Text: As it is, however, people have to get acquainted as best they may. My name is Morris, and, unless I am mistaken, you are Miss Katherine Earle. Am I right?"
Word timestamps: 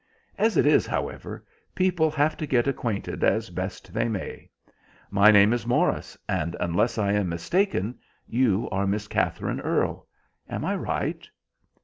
As 0.39 0.57
it 0.57 0.65
is, 0.65 0.87
however, 0.87 1.45
people 1.75 2.09
have 2.09 2.35
to 2.37 2.47
get 2.47 2.67
acquainted 2.67 3.23
as 3.23 3.51
best 3.51 3.93
they 3.93 4.07
may. 4.09 4.49
My 5.11 5.29
name 5.29 5.53
is 5.53 5.67
Morris, 5.67 6.17
and, 6.27 6.55
unless 6.59 6.97
I 6.97 7.11
am 7.13 7.29
mistaken, 7.29 7.99
you 8.27 8.67
are 8.71 8.87
Miss 8.87 9.07
Katherine 9.07 9.59
Earle. 9.61 10.07
Am 10.49 10.65
I 10.65 10.75
right?" 10.75 11.29